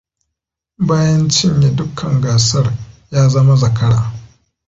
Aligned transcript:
Bayan 0.87 1.23
cinye 1.35 1.69
dukkan 1.77 2.21
gasar, 2.23 2.65
ya 3.11 3.29
zama 3.29 3.55
zakara. 3.55 4.01